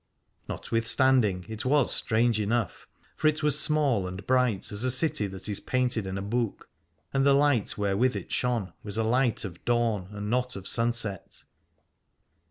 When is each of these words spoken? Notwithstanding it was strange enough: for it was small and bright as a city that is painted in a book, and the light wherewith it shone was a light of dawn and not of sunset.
Notwithstanding 0.49 1.45
it 1.47 1.63
was 1.63 1.93
strange 1.93 2.39
enough: 2.39 2.87
for 3.15 3.27
it 3.27 3.43
was 3.43 3.59
small 3.59 4.07
and 4.07 4.25
bright 4.25 4.71
as 4.71 4.83
a 4.83 4.89
city 4.89 5.27
that 5.27 5.47
is 5.47 5.59
painted 5.59 6.07
in 6.07 6.17
a 6.17 6.23
book, 6.23 6.67
and 7.13 7.23
the 7.23 7.35
light 7.35 7.77
wherewith 7.77 8.15
it 8.15 8.31
shone 8.31 8.73
was 8.81 8.97
a 8.97 9.03
light 9.03 9.45
of 9.45 9.63
dawn 9.63 10.07
and 10.09 10.27
not 10.27 10.55
of 10.55 10.67
sunset. 10.67 11.43